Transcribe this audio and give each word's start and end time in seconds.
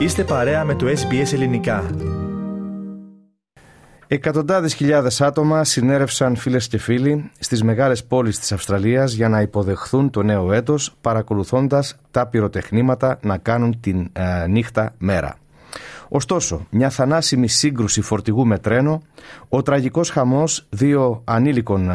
Είστε 0.00 0.24
παρέα 0.24 0.64
με 0.64 0.74
το 0.74 0.86
SBS 0.86 1.32
Ελληνικά. 1.32 1.90
Εκατοντάδες 4.06 4.74
χιλιάδες 4.74 5.20
άτομα 5.20 5.64
συνέρευσαν 5.64 6.36
φίλες 6.36 6.68
και 6.68 6.78
φίλοι 6.78 7.30
στις 7.38 7.62
μεγάλες 7.62 8.04
πόλεις 8.04 8.38
της 8.38 8.52
Αυστραλίας 8.52 9.12
για 9.12 9.28
να 9.28 9.40
υποδεχθούν 9.40 10.10
το 10.10 10.22
νέο 10.22 10.52
έτος 10.52 10.96
παρακολουθώντας 11.00 11.96
τα 12.10 12.26
πυροτεχνήματα 12.26 13.18
να 13.22 13.38
κάνουν 13.38 13.80
την 13.80 14.10
ε, 14.12 14.46
νύχτα 14.46 14.94
μέρα. 14.98 15.36
Ωστόσο, 16.12 16.66
μια 16.70 16.90
θανάσιμη 16.90 17.48
σύγκρουση 17.48 18.00
φορτηγού 18.00 18.46
με 18.46 18.58
τρένο, 18.58 19.02
ο 19.48 19.62
τραγικός 19.62 20.10
χαμός 20.10 20.66
δύο 20.70 21.22
ανήλικων 21.24 21.90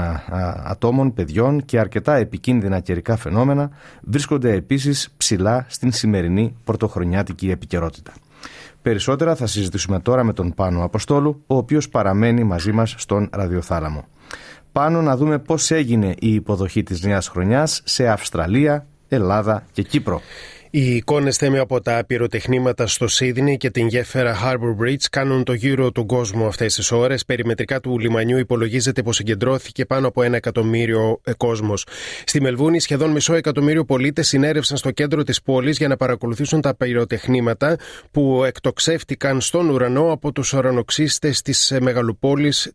ατόμων, 0.64 1.14
παιδιών 1.14 1.66
και 1.66 1.80
αρκετά 1.80 2.16
επικίνδυνα 2.16 2.80
καιρικά 2.80 3.16
φαινόμενα 3.16 3.70
βρίσκονται 4.02 4.54
επίσης 4.54 5.14
ψηλά 5.18 5.66
στην 5.70 5.92
σημερινή 5.92 6.56
πρωτοχρονιάτικη 6.64 7.50
επικαιρότητα. 7.50 8.14
Περισσότερα 8.82 9.36
θα 9.36 9.48
συζητήσουμε 9.48 10.00
τώρα 10.00 10.24
με 10.24 10.34
τον 10.34 10.54
Πάνο 10.54 10.84
Αποστόλου, 10.84 11.44
ο 11.48 11.58
οποίος 11.58 11.90
παραμένει 11.90 12.44
μαζί 12.44 12.72
μας 12.72 12.96
στον 12.98 13.30
ραδιοθάλαμο. 13.32 14.06
Πάνω 14.72 15.02
να 15.02 15.18
δούμε 15.18 15.40
πώς 15.40 15.72
έγινε 15.72 16.16
η 16.20 16.34
υποδοχή 16.34 16.84
της 16.84 17.04
νέας 17.04 17.28
χρονιάς 17.28 17.82
σε 17.86 18.08
Αυστραλία, 18.08 18.86
Ελλάδα 19.08 19.64
και 19.72 19.82
Κύπρο. 19.82 20.22
Οι 20.78 20.96
εικόνες 20.96 21.38
θέμη 21.38 21.58
από 21.58 21.82
τα 21.82 22.04
πυροτεχνήματα 22.08 22.88
στο 22.88 23.06
Σίδνey 23.10 23.58
και 23.58 23.70
την 23.70 23.88
γέφυρα 23.88 24.36
Harbour 24.44 24.84
Bridge 24.84 25.04
κάνουν 25.12 25.44
το 25.44 25.54
γύρο 25.54 25.92
του 25.92 26.06
κόσμου 26.06 26.46
αυτές 26.46 26.76
τις 26.76 26.92
ώρες. 26.92 27.26
Περιμετρικά 27.26 27.80
του 27.80 28.00
λιμανιού 28.00 28.38
υπολογίζεται 28.38 29.04
πως 29.04 29.16
συγκεντρώθηκε 29.16 29.86
πάνω 29.86 30.08
από 30.08 30.22
ένα 30.24 30.36
εκατομμύριο 30.36 31.20
ε, 31.24 31.34
κόσμος. 31.34 31.86
Στη 32.26 32.42
Μελβούνη, 32.42 32.80
σχεδόν 32.80 33.12
μισό 33.12 33.34
εκατομμύριο 33.34 33.86
πολίτες 33.86 34.28
συνέρευσαν 34.28 34.78
στο 34.78 34.92
κέντρο 34.92 35.24
της 35.24 35.42
πόλης 35.42 35.78
για 35.78 35.88
να 35.88 35.98
παρακολουθήσουν 35.98 36.62
τα 36.62 36.76
πυροτεχνήματα 36.76 37.78
που 38.12 38.44
εκτοξεύτηκαν 38.44 39.42
στον 39.42 39.70
ουρανό 39.70 40.12
από 40.12 40.32
τους 40.32 40.54
ουρανοξύστες 40.54 41.42
της 41.42 41.72
ε, 41.72 41.80
Μεγαλούπολης 41.82 42.72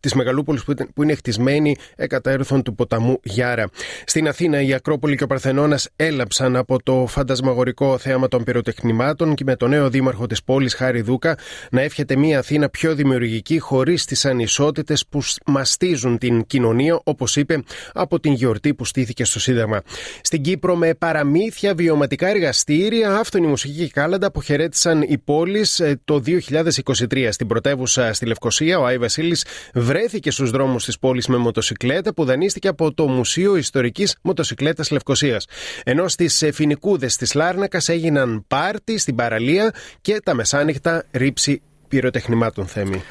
που 0.93 1.03
είναι 1.03 1.15
χτισμένοι 1.15 1.75
εκατέρωθων 1.95 2.63
του 2.63 2.75
ποταμού 2.75 3.19
Γιάρα. 3.23 3.69
Στην 4.05 4.27
Αθήνα, 4.27 4.61
η 4.61 4.73
Ακρόπολη 4.73 5.15
και 5.15 5.23
ο 5.23 5.27
Παρθενώνας 5.27 5.89
έλαψαν 5.95 6.55
από 6.55 6.83
το 6.83 7.05
φαντασμαγορικό 7.07 7.89
θέαμα 7.97 8.27
των 8.27 8.43
πυροτεχνημάτων 8.43 9.35
και 9.35 9.43
με 9.43 9.55
τον 9.55 9.69
νέο 9.69 9.89
δήμαρχο 9.89 10.27
της 10.27 10.43
πόλης, 10.43 10.73
Χάρη 10.73 11.01
Δούκα, 11.01 11.37
να 11.71 11.81
εύχεται 11.81 12.15
μια 12.15 12.39
Αθήνα 12.39 12.69
πιο 12.69 12.95
δημιουργική, 12.95 13.59
χωρίς 13.59 14.05
τις 14.05 14.25
ανισότητες 14.25 15.05
που 15.09 15.21
μαστίζουν 15.45 16.17
την 16.17 16.45
κοινωνία, 16.45 16.99
όπως 17.03 17.35
είπε, 17.35 17.63
από 17.93 18.19
την 18.19 18.33
γιορτή 18.33 18.73
που 18.73 18.85
στήθηκε 18.85 19.23
στο 19.23 19.39
Σύνταγμα. 19.39 19.81
Στην 20.21 20.41
Κύπρο, 20.41 20.75
με 20.75 20.93
παραμύθια, 20.93 21.73
βιωματικά 21.73 22.27
εργαστήρια, 22.27 23.15
άφθονη 23.15 23.47
μουσική 23.47 23.83
και 23.83 23.89
κάλαντα 23.93 24.27
αποχαιρέτησαν 24.27 25.01
οι 25.01 25.17
πόλεις 25.17 25.79
ε, 25.79 25.99
το 26.05 26.21
2023. 26.25 27.27
Στην 27.31 27.47
πρωτεύουσα 27.47 28.13
στη 28.13 28.25
Λευκοσία, 28.25 28.79
ο 28.79 28.85
Άι 28.85 28.97
Βασίλης 28.97 29.45
βρέθηκε 29.73 30.31
στους 30.31 30.51
δρόμους 30.51 30.85
της 30.85 30.99
πόλης 30.99 31.27
με 31.27 31.37
μοτοσυκλέτα 31.37 32.13
που 32.13 32.25
δανείστηκε 32.25 32.67
από 32.67 32.93
το 32.93 33.07
Μουσείο 33.07 33.55
Ιστορικής 33.55 34.15
Μοτοσυκλέτας 34.21 34.91
Λευκοσίας. 34.91 35.45
Ενώ 35.83 36.07
στις 36.07 36.41
ε, 36.41 36.51
Φινικούδες 36.51 37.15
της 37.15 37.33
Λάρνακα 37.33 37.79
έγιναν 37.89 38.43
πάρτι 38.47 38.97
στην 38.97 39.15
παραλία 39.15 39.73
και 40.01 40.21
τα 40.23 40.33
μεσάνυχτα 40.33 41.03
ρήψη 41.11 41.61
πυροτεχνημάτων 41.87 42.65
θέμη. 42.65 43.01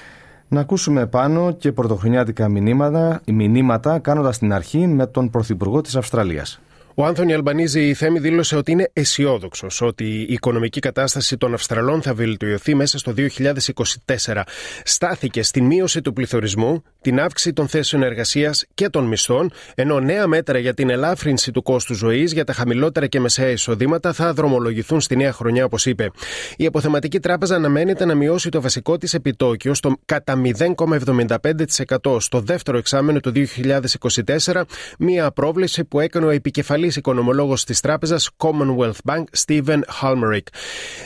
Να 0.48 0.60
ακούσουμε 0.60 1.06
πάνω 1.06 1.52
και 1.52 1.72
πρωτοχρονιάτικα 1.72 2.48
μηνύματα, 2.48 3.20
μηνύματα 3.26 3.98
κάνοντας 3.98 4.38
την 4.38 4.52
αρχή 4.52 4.86
με 4.86 5.06
τον 5.06 5.30
Πρωθυπουργό 5.30 5.80
της 5.80 5.96
Αυστραλίας. 5.96 6.60
Ο 7.00 7.04
Άνθονι 7.04 7.32
Αλμπανίζη 7.32 7.88
η 7.88 7.94
Θέμη 7.94 8.18
δήλωσε 8.18 8.56
ότι 8.56 8.70
είναι 8.70 8.90
αισιόδοξος 8.92 9.80
ότι 9.80 10.04
η 10.04 10.26
οικονομική 10.28 10.80
κατάσταση 10.80 11.36
των 11.36 11.54
Αυστραλών 11.54 12.02
θα 12.02 12.14
βελτιωθεί 12.14 12.74
μέσα 12.74 12.98
στο 12.98 13.14
2024. 13.16 14.42
Στάθηκε 14.84 15.42
στη 15.42 15.60
μείωση 15.62 16.00
του 16.00 16.12
πληθωρισμού, 16.12 16.82
την 17.00 17.20
αύξηση 17.20 17.52
των 17.52 17.68
θέσεων 17.68 18.02
εργασίας 18.02 18.64
και 18.74 18.88
των 18.88 19.04
μισθών, 19.04 19.50
ενώ 19.74 20.00
νέα 20.00 20.26
μέτρα 20.26 20.58
για 20.58 20.74
την 20.74 20.90
ελάφρυνση 20.90 21.50
του 21.50 21.62
κόστου 21.62 21.94
ζωής 21.94 22.32
για 22.32 22.44
τα 22.44 22.52
χαμηλότερα 22.52 23.06
και 23.06 23.20
μεσαία 23.20 23.50
εισοδήματα 23.50 24.12
θα 24.12 24.32
δρομολογηθούν 24.32 25.00
στη 25.00 25.16
νέα 25.16 25.32
χρονιά, 25.32 25.64
όπως 25.64 25.86
είπε. 25.86 26.10
Η 26.56 26.66
αποθεματική 26.66 27.20
τράπεζα 27.20 27.54
αναμένεται 27.54 28.04
να 28.04 28.14
μειώσει 28.14 28.48
το 28.48 28.60
βασικό 28.60 28.96
της 28.96 29.14
επιτόκιο 29.14 29.74
στο 29.74 29.96
κατά 30.04 30.40
0,75% 31.96 32.20
στο 32.20 32.40
δεύτερο 32.40 32.78
εξάμενο 32.78 33.20
του 33.20 33.32
2024, 34.46 34.62
μία 34.98 35.30
πρόβλεψη 35.30 35.84
που 35.84 36.00
έκανε 36.00 36.26
ο 36.26 36.30
επικεφαλής 36.30 36.89
οικονομολόγος 36.96 37.64
της 37.64 37.80
τράπεζας 37.80 38.30
Commonwealth 38.36 39.12
Bank, 39.12 39.24
Stephen 39.46 39.80
Halmerick. 40.00 40.46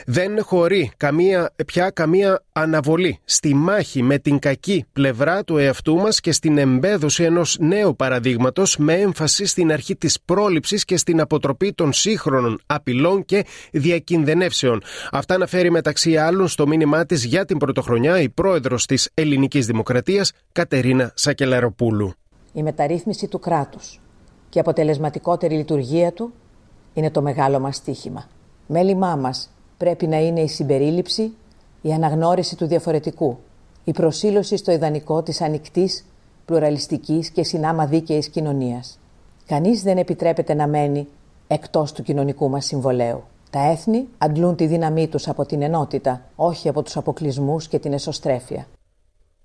Δεν 0.06 0.42
χωρεί 0.42 0.92
καμία, 0.96 1.52
πια 1.66 1.90
καμία 1.90 2.42
αναβολή 2.52 3.18
στη 3.24 3.54
μάχη 3.54 4.02
με 4.02 4.18
την 4.18 4.38
κακή 4.38 4.84
πλευρά 4.92 5.44
του 5.44 5.56
εαυτού 5.56 5.96
μας 5.96 6.20
και 6.20 6.32
στην 6.32 6.58
εμπέδωση 6.58 7.22
ενός 7.22 7.56
νέου 7.60 7.96
παραδείγματος 7.96 8.76
με 8.76 8.94
έμφαση 8.94 9.46
στην 9.46 9.72
αρχή 9.72 9.96
της 9.96 10.18
πρόληψης 10.24 10.84
και 10.84 10.96
στην 10.96 11.20
αποτροπή 11.20 11.72
των 11.72 11.92
σύγχρονων 11.92 12.60
απειλών 12.66 13.24
και 13.24 13.44
διακινδυνεύσεων. 13.72 14.82
Αυτά 15.10 15.34
αναφέρει 15.34 15.70
μεταξύ 15.70 16.16
άλλων 16.16 16.48
στο 16.48 16.66
μήνυμά 16.66 17.06
της 17.06 17.24
για 17.24 17.44
την 17.44 17.58
πρωτοχρονιά 17.58 18.20
η 18.20 18.28
πρόεδρος 18.28 18.86
της 18.86 19.10
Ελληνικής 19.14 19.66
Δημοκρατίας, 19.66 20.32
Κατερίνα 20.52 21.12
Σακελαροπούλου. 21.14 22.12
Η 22.52 22.62
μεταρρύθμιση 22.62 23.28
του 23.28 23.38
κράτους 23.38 23.98
και 24.54 24.60
αποτελεσματικότερη 24.60 25.56
λειτουργία 25.56 26.12
του 26.12 26.32
είναι 26.94 27.10
το 27.10 27.22
μεγάλο 27.22 27.60
μας 27.60 27.76
στίχημα. 27.76 28.28
Μέλημά 28.66 29.16
μας 29.16 29.50
πρέπει 29.76 30.06
να 30.06 30.16
είναι 30.16 30.40
η 30.40 30.48
συμπερίληψη, 30.48 31.32
η 31.82 31.92
αναγνώριση 31.92 32.56
του 32.56 32.66
διαφορετικού, 32.66 33.38
η 33.84 33.92
προσήλωση 33.92 34.56
στο 34.56 34.72
ιδανικό 34.72 35.22
της 35.22 35.40
ανοιχτής, 35.40 36.04
πλουραλιστικής 36.44 37.30
και 37.30 37.44
συνάμα 37.44 37.86
δίκαιης 37.86 38.28
κοινωνίας. 38.28 38.98
Κανείς 39.46 39.82
δεν 39.82 39.98
επιτρέπεται 39.98 40.54
να 40.54 40.66
μένει 40.66 41.08
εκτός 41.46 41.92
του 41.92 42.02
κοινωνικού 42.02 42.48
μας 42.48 42.64
συμβολέου. 42.64 43.22
Τα 43.50 43.70
έθνη 43.70 44.08
αντλούν 44.18 44.56
τη 44.56 44.66
δύναμή 44.66 45.08
τους 45.08 45.28
από 45.28 45.46
την 45.46 45.62
ενότητα, 45.62 46.22
όχι 46.36 46.68
από 46.68 46.82
τους 46.82 46.96
αποκλεισμούς 46.96 47.68
και 47.68 47.78
την 47.78 47.92
εσωστρέφεια. 47.92 48.66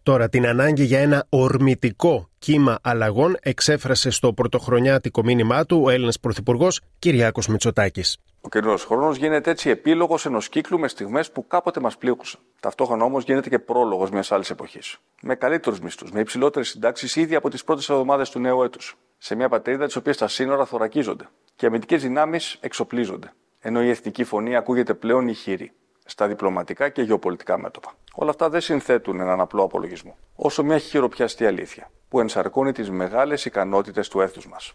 Τώρα, 0.03 0.29
την 0.29 0.47
ανάγκη 0.47 0.83
για 0.83 0.99
ένα 0.99 1.25
ορμητικό 1.29 2.29
κύμα 2.39 2.79
αλλαγών 2.81 3.37
εξέφρασε 3.41 4.09
στο 4.09 4.33
πρωτοχρονιάτικο 4.33 5.23
μήνυμά 5.23 5.65
του 5.65 5.81
ο 5.85 5.89
Έλληνας 5.89 6.19
Πρωθυπουργός 6.19 6.81
Κυριάκος 6.99 7.47
Μητσοτάκης. 7.47 8.17
Ο 8.41 8.49
καιρό 8.49 8.77
χρόνος 8.77 9.17
γίνεται 9.17 9.51
έτσι 9.51 9.69
επίλογος 9.69 10.25
ενός 10.25 10.49
κύκλου 10.49 10.79
με 10.79 10.87
στιγμές 10.87 11.31
που 11.31 11.47
κάποτε 11.47 11.79
μας 11.79 11.97
πλήγουσαν. 11.97 12.41
Ταυτόχρονα 12.59 13.03
όμως 13.03 13.23
γίνεται 13.23 13.49
και 13.49 13.59
πρόλογος 13.59 14.09
μιας 14.09 14.31
άλλης 14.31 14.49
εποχής. 14.49 14.97
Με 15.21 15.35
καλύτερους 15.35 15.79
μισθούς, 15.79 16.11
με 16.11 16.19
υψηλότερες 16.19 16.67
συντάξεις 16.67 17.15
ήδη 17.15 17.35
από 17.35 17.49
τις 17.49 17.63
πρώτες 17.63 17.89
εβδομάδες 17.89 18.29
του 18.29 18.39
νέου 18.39 18.63
έτους. 18.63 18.97
Σε 19.17 19.35
μια 19.35 19.49
πατρίδα 19.49 19.87
τη 19.87 19.97
οποία 19.97 20.15
τα 20.15 20.27
σύνορα 20.27 20.65
θωρακίζονται 20.65 21.29
και 21.55 21.65
οι 21.65 21.67
αμυντικές 21.67 22.01
δυνάμεις 22.01 22.57
εξοπλίζονται. 22.59 23.33
Ενώ 23.59 23.83
η 23.83 23.89
εθνική 23.89 24.23
φωνή 24.23 24.55
ακούγεται 24.55 24.93
πλέον 24.93 25.27
ηχηρή 25.27 25.71
στα 26.09 26.27
διπλωματικά 26.27 26.89
και 26.89 27.01
γεωπολιτικά 27.01 27.57
μέτωπα. 27.57 27.93
Όλα 28.13 28.29
αυτά 28.29 28.49
δεν 28.49 28.61
συνθέτουν 28.61 29.19
έναν 29.19 29.39
απλό 29.39 29.63
απολογισμό, 29.63 30.17
όσο 30.35 30.63
μια 30.63 30.77
χειροπιαστή 30.77 31.45
αλήθεια 31.45 31.91
που 32.09 32.19
ενσαρκώνει 32.19 32.71
τις 32.71 32.89
μεγάλες 32.89 33.45
ικανότητες 33.45 34.07
του 34.07 34.21
έθνους 34.21 34.47
μας. 34.47 34.73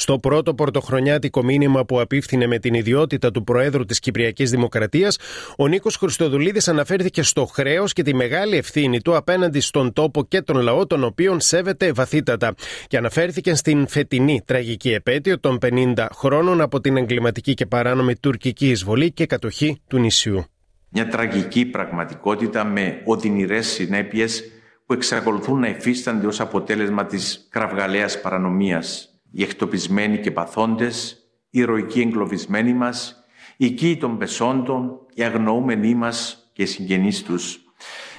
Στο 0.00 0.18
πρώτο 0.18 0.54
πορτοχρονιάτικο 0.54 1.42
μήνυμα 1.42 1.84
που 1.84 2.00
απίφθινε 2.00 2.46
με 2.46 2.58
την 2.58 2.74
ιδιότητα 2.74 3.30
του 3.30 3.44
Προέδρου 3.44 3.84
της 3.84 3.98
Κυπριακής 3.98 4.50
Δημοκρατίας, 4.50 5.18
ο 5.56 5.68
Νίκος 5.68 5.96
Χριστοδουλίδης 5.96 6.68
αναφέρθηκε 6.68 7.22
στο 7.22 7.46
χρέος 7.46 7.92
και 7.92 8.02
τη 8.02 8.14
μεγάλη 8.14 8.56
ευθύνη 8.56 9.00
του 9.00 9.16
απέναντι 9.16 9.60
στον 9.60 9.92
τόπο 9.92 10.24
και 10.24 10.42
τον 10.42 10.56
λαό, 10.56 10.86
τον 10.86 11.04
οποίον 11.04 11.40
σέβεται 11.40 11.92
βαθύτατα. 11.92 12.54
Και 12.86 12.96
αναφέρθηκε 12.96 13.54
στην 13.54 13.86
φετινή 13.86 14.42
τραγική 14.44 14.90
επέτειο 14.92 15.40
των 15.40 15.58
50 15.62 16.06
χρόνων 16.14 16.60
από 16.60 16.80
την 16.80 16.96
εγκληματική 16.96 17.54
και 17.54 17.66
παράνομη 17.66 18.16
τουρκική 18.16 18.68
εισβολή 18.70 19.12
και 19.12 19.26
κατοχή 19.26 19.80
του 19.86 19.98
νησιού. 19.98 20.44
Μια 20.88 21.08
τραγική 21.08 21.64
πραγματικότητα 21.64 22.64
με 22.64 23.02
οδυνηρές 23.04 23.66
συνέπειες 23.66 24.44
που 24.86 24.92
εξακολουθούν 24.92 25.58
να 25.58 25.68
υφίστανται 25.68 26.26
ως 26.26 26.40
αποτέλεσμα 26.40 27.06
της 27.06 27.46
κραυγαλαίας 27.50 28.20
παρανομίας 28.20 29.09
οι 29.30 29.42
εκτοπισμένοι 29.42 30.18
και 30.18 30.30
παθόντες, 30.30 31.16
οι 31.50 31.60
ηρωικοί 31.60 32.00
εγκλωβισμένοι 32.00 32.74
μας, 32.74 33.24
οι 33.56 33.66
οικοί 33.66 33.96
των 33.96 34.18
πεσόντων, 34.18 34.90
οι 35.14 35.22
αγνοούμενοι 35.22 35.94
μας 35.94 36.50
και 36.52 36.62
οι 36.62 36.66
συγγενείς 36.66 37.22
τους. 37.22 37.60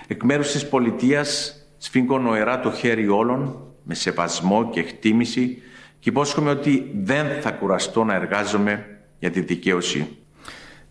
Εκ 0.08 0.24
μέρους 0.24 0.52
της 0.52 0.68
πολιτείας 0.68 1.56
σφίγγω 1.78 2.20
νοερά 2.20 2.60
το 2.60 2.72
χέρι 2.72 3.08
όλων 3.08 3.66
με 3.84 3.94
σεβασμό 3.94 4.70
και 4.70 4.80
εκτίμηση 4.80 5.62
και 6.00 6.10
υπόσχομαι 6.10 6.50
ότι 6.50 6.92
δεν 7.04 7.42
θα 7.42 7.52
κουραστώ 7.52 8.04
να 8.04 8.14
εργάζομαι 8.14 8.86
για 9.20 9.32
τη 9.32 9.42
δικαίωση. 9.42 10.08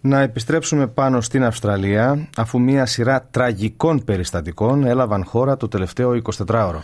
Να 0.00 0.20
επιστρέψουμε 0.20 0.87
πάνω 0.87 1.20
στην 1.20 1.44
Αυστραλία 1.44 2.28
αφού 2.37 2.61
μια 2.61 2.87
σειρά 2.87 3.28
τραγικών 3.31 4.05
περιστατικών 4.05 4.84
έλαβαν 4.84 5.25
χώρα 5.25 5.56
το 5.56 5.69
τελευταίο 5.69 6.22
24ωρο. 6.46 6.81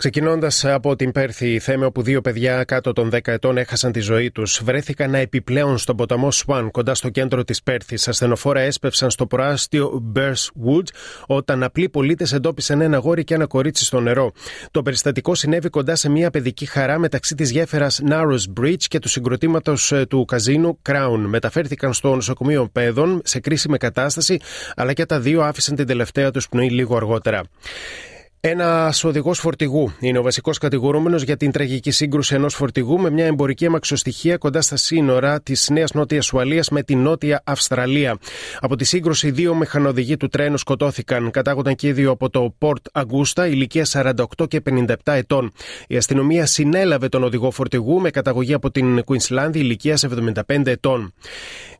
Ξεκινώντας 0.00 0.64
από 0.64 0.96
την 0.96 1.12
Πέρθη, 1.12 1.58
θέμε 1.58 1.84
όπου 1.84 2.02
δύο 2.02 2.20
παιδιά 2.20 2.64
κάτω 2.64 2.92
των 2.92 3.10
10 3.12 3.18
ετών 3.24 3.56
έχασαν 3.56 3.92
τη 3.92 4.00
ζωή 4.00 4.30
τους, 4.30 4.60
βρέθηκαν 4.64 5.14
επιπλέον 5.14 5.78
στον 5.78 5.96
ποταμό 5.96 6.30
Σουάν, 6.30 6.70
κοντά 6.70 6.94
στο 6.94 7.08
κέντρο 7.08 7.44
της 7.44 7.62
Πέρθης. 7.62 8.08
Ασθενοφόρα 8.08 8.60
έσπευσαν 8.60 9.10
στο 9.10 9.26
προάστιο 9.26 10.12
Wood 10.66 10.84
όταν 11.26 11.62
απλοί 11.62 11.88
πολίτες 11.88 12.32
εντόπισαν 12.32 12.80
ένα 12.80 12.96
γόρι 12.96 13.24
και 13.24 13.34
ένα 13.34 13.46
κορίτσι 13.46 13.84
στο 13.84 14.00
νερό. 14.00 14.32
Το 14.70 14.82
περιστατικό 14.82 15.34
συνέβη 15.34 15.68
κοντά 15.68 15.94
σε 15.94 16.08
μια 16.08 16.30
παιδική 16.30 16.66
χαρά 16.66 16.98
μεταξύ 16.98 17.34
της 17.34 17.50
γέφυρας 17.50 18.00
Narrows 18.10 18.60
Bridge 18.60 18.82
και 18.88 18.98
του 18.98 19.08
συγκροτήματος 19.08 19.92
ε, 19.92 20.06
του 20.06 20.24
καζίνου 20.24 20.78
Crown. 20.88 21.24
Μεταφέρθηκαν 21.26 21.92
στο 21.92 22.14
νοσοκομείο 22.14 22.68
Πέδων 22.72 23.20
σε 23.24 23.40
κρίσιμη 23.40 23.76
κατάσταση, 23.76 24.40
αλλά 24.76 24.92
και 24.92 25.06
τα 25.06 25.20
δύο 25.20 25.42
άφησαν 25.42 25.76
την 25.76 25.86
τελευταία 25.86 26.30
τους 26.30 26.48
πνοή 26.48 26.70
λίγο 26.70 26.96
αργότερα. 26.96 27.42
Ένας 28.42 29.04
οδηγός 29.04 29.38
φορτηγού 29.38 29.92
είναι 30.00 30.18
ο 30.18 30.22
βασικός 30.22 30.58
κατηγορούμενος 30.58 31.22
για 31.22 31.36
την 31.36 31.50
τραγική 31.50 31.90
σύγκρουση 31.90 32.34
ενός 32.34 32.54
φορτηγού 32.54 32.98
με 32.98 33.10
μια 33.10 33.26
εμπορική 33.26 33.66
αμαξοστοιχεία 33.66 34.36
κοντά 34.36 34.60
στα 34.60 34.76
σύνορα 34.76 35.40
της 35.40 35.68
Νέας 35.70 35.92
Νότιας 35.92 36.32
Ουαλίας 36.32 36.68
με 36.68 36.82
την 36.82 36.98
Νότια 36.98 37.42
Αυστραλία. 37.44 38.18
Από 38.60 38.76
τη 38.76 38.84
σύγκρουση, 38.84 39.30
δύο 39.30 39.54
μηχανοδηγοί 39.54 40.16
του 40.16 40.28
τρένου 40.28 40.56
σκοτώθηκαν. 40.56 41.30
Κατάγονταν 41.30 41.74
και 41.74 41.92
δύο 41.92 42.10
από 42.10 42.30
το 42.30 42.54
Port 42.58 43.02
Augusta, 43.02 43.48
ηλικία 43.50 43.86
48 43.92 44.48
και 44.48 44.62
57 44.70 44.94
ετών. 45.04 45.52
Η 45.88 45.96
αστυνομία 45.96 46.46
συνέλαβε 46.46 47.08
τον 47.08 47.24
οδηγό 47.24 47.50
φορτηγού 47.50 48.00
με 48.00 48.10
καταγωγή 48.10 48.52
από 48.52 48.70
την 48.70 49.04
Κουινσλάνδη, 49.04 49.58
ηλικία 49.58 49.98
75 50.48 50.66
ετών. 50.66 51.12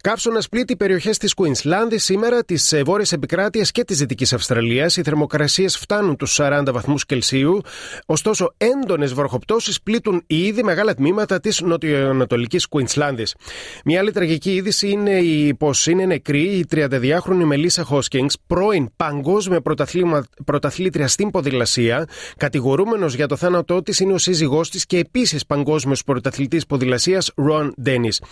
Κάψονα 0.03 0.43
πλήττει 0.51 0.77
περιοχές 0.77 1.19
της 1.19 1.35
Κουινσλάνδης 1.35 2.05
σήμερα, 2.05 2.45
τη 2.45 2.55
βόρεια 2.85 3.07
επικράτεια 3.11 3.63
και 3.63 3.85
της 3.85 3.99
Δυτικής 3.99 4.33
Αυστραλίας. 4.33 4.97
Οι 4.97 5.03
θερμοκρασίες 5.03 5.79
φτάνουν 5.79 6.17
τους 6.17 6.35
40 6.39 6.73
βαθμούς 6.73 7.07
Κελσίου. 7.07 7.61
Ωστόσο, 8.07 8.55
έντονες 8.57 9.13
βροχοπτώσεις 9.15 9.83
πλήττουν 9.83 10.23
ήδη 10.27 10.63
μεγάλα 10.63 10.95
τμήματα 10.95 11.41
της 11.41 11.61
νοτιοανατολικής 11.61 12.67
Κουινσλάνδης. 12.67 13.35
Μια 13.85 14.01
άλλη 14.01 14.13
τραγική 14.13 14.55
είδηση 14.55 14.89
είναι 14.89 15.21
πως 15.59 15.87
είναι 15.87 16.07
νεκρή 16.07 16.43
η 16.43 16.67
32χρονη 16.71 17.45
Μελίσσα 17.45 17.83
Χόσκινγκς, 17.83 18.37
πρώην 18.47 18.89
παγκόσμια 18.97 19.63
πρωταθλήτρια 20.45 21.09
στην 21.09 21.31
ποδηλασία. 21.31 22.09
Κατηγορούμενος 22.37 23.15
για 23.15 23.27
το 23.27 23.37
θάνατό 23.37 23.83
της 23.83 24.01
είναι 24.01 24.13
ο 24.13 24.19
σύζυγός 24.19 24.71
της 24.71 24.87
και 24.87 24.99
επίσης 24.99 25.47
παγκόσμιος 25.47 26.05
πρωταθλητής 26.05 26.67
ποδηλασίας 26.67 27.33
Ρον 27.37 27.75
Ντένις. 27.83 28.23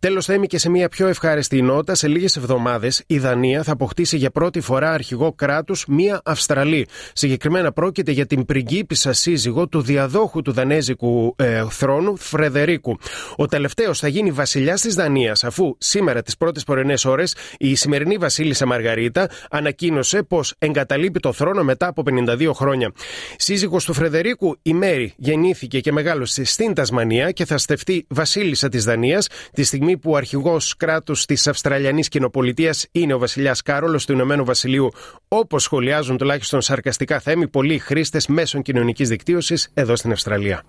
Τέλος, 0.00 0.24
θα 0.24 0.34
είμαι 0.34 0.46
και 0.46 0.58
σε 0.58 0.70
μια 0.70 0.88
πιο 0.88 1.14
ευχάριστη 1.16 1.62
νότα. 1.62 1.94
Σε 1.94 2.08
λίγες 2.08 2.36
εβδομάδες 2.36 3.02
η 3.06 3.18
Δανία 3.18 3.62
θα 3.62 3.72
αποκτήσει 3.72 4.16
για 4.16 4.30
πρώτη 4.30 4.60
φορά 4.60 4.92
αρχηγό 4.92 5.32
κράτους 5.32 5.84
μία 5.86 6.20
Αυστραλή. 6.24 6.86
Συγκεκριμένα 7.12 7.72
πρόκειται 7.72 8.12
για 8.12 8.26
την 8.26 8.44
πριγκίπισσα 8.44 9.12
σύζυγο 9.12 9.68
του 9.68 9.80
διαδόχου 9.80 10.42
του 10.42 10.52
δανέζικου 10.52 11.34
ε, 11.38 11.64
θρόνου 11.70 12.16
Φρεδερίκου. 12.16 12.98
Ο 13.36 13.46
τελευταίος 13.46 13.98
θα 13.98 14.08
γίνει 14.08 14.30
βασιλιάς 14.30 14.80
της 14.80 14.94
Δανίας, 14.94 15.44
αφού 15.44 15.76
σήμερα 15.78 16.22
τις 16.22 16.36
πρώτες 16.36 16.64
πρωινές 16.64 17.04
ώρες 17.04 17.34
η 17.58 17.74
σημερινή 17.74 18.16
βασίλισσα 18.16 18.66
Μαργαρίτα 18.66 19.30
ανακοίνωσε 19.50 20.22
πως 20.22 20.54
εγκαταλείπει 20.58 21.20
το 21.20 21.32
θρόνο 21.32 21.64
μετά 21.64 21.86
από 21.86 22.02
52 22.02 22.50
χρόνια. 22.54 22.92
Σύζυγος 23.36 23.84
του 23.84 23.92
Φρεδερίκου, 23.92 24.58
η 24.62 24.72
Μέρη, 24.72 25.14
γεννήθηκε 25.16 25.80
και 25.80 25.92
μεγάλωσε 25.92 26.44
στην 26.44 26.74
Τασμανία 26.74 27.30
και 27.30 27.44
θα 27.44 27.58
στεφτεί 27.58 28.06
βασίλισσα 28.08 28.68
της 28.68 28.84
Δανίας 28.84 29.28
τη 29.52 29.62
στιγμή 29.62 29.96
που 29.96 30.10
ο 30.10 30.16
αρχηγός 30.16 30.76
κράτους 30.76 31.05
της 31.12 31.46
Αυστραλιανής 31.46 32.08
Κοινοπολιτείας 32.08 32.86
είναι 32.92 33.14
ο 33.14 33.18
βασιλιάς 33.18 33.62
Κάρολος 33.62 34.06
του 34.06 34.12
Ηνωμένου 34.12 34.44
Βασιλείου, 34.44 34.90
όπως 35.28 35.62
σχολιάζουν 35.62 36.16
τουλάχιστον 36.16 36.60
σαρκαστικά 36.60 37.20
θέμη 37.20 37.48
πολλοί 37.48 37.78
χρήστες 37.78 38.26
μέσων 38.26 38.62
κοινωνικής 38.62 39.08
δικτύωσης 39.08 39.70
εδώ 39.74 39.96
στην 39.96 40.12
Αυστραλία. 40.12 40.62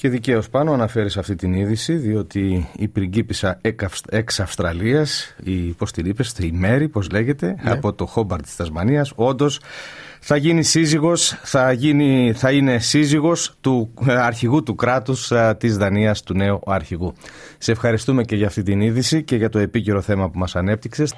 Και 0.00 0.08
δικαίως 0.08 0.48
πάνω 0.48 0.72
αναφέρεις 0.72 1.16
αυτή 1.16 1.34
την 1.34 1.52
είδηση, 1.52 1.92
διότι 1.92 2.68
η 2.76 2.88
πριγκίπισσα 2.88 3.60
εξ 4.08 4.40
Αυστραλίας, 4.40 5.34
η 5.42 5.56
πώς 5.56 5.92
την 5.92 6.06
είπες, 6.06 6.34
η 6.38 6.50
Μέρη, 6.52 6.88
πώς 6.88 7.10
λέγεται, 7.10 7.56
ναι. 7.62 7.70
από 7.70 7.92
το 7.92 8.06
Χόμπαρτ 8.06 8.42
της 8.42 8.56
Τασμανίας, 8.56 9.12
όντως 9.14 9.60
θα 10.20 10.36
γίνει 10.36 10.62
σύζυγος, 10.62 11.40
θα, 11.42 11.72
γίνει, 11.72 12.32
θα 12.36 12.52
είναι 12.52 12.78
σύζυγος 12.78 13.54
του 13.60 13.90
ε, 14.06 14.12
αρχηγού 14.12 14.62
του 14.62 14.74
κράτους 14.74 15.30
ε, 15.30 15.56
της 15.58 15.76
Δανίας, 15.76 16.22
του 16.22 16.34
νέου 16.34 16.60
αρχηγού. 16.66 17.12
Σε 17.58 17.72
ευχαριστούμε 17.72 18.22
και 18.24 18.36
για 18.36 18.46
αυτή 18.46 18.62
την 18.62 18.80
είδηση 18.80 19.22
και 19.22 19.36
για 19.36 19.48
το 19.48 19.58
επίκαιρο 19.58 20.00
θέμα 20.00 20.30
που 20.30 20.38
μας 20.38 20.56
ανέπτυξες. 20.56 21.14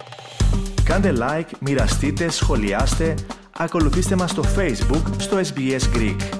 Κάντε 0.84 1.12
like, 1.18 1.50
μοιραστείτε, 1.60 2.30
σχολιάστε, 2.30 3.14
ακολουθήστε 3.58 4.16
μας 4.16 4.30
στο 4.30 4.42
Facebook, 4.56 5.02
στο 5.18 5.40
SBS 5.54 5.96
Greek. 5.96 6.39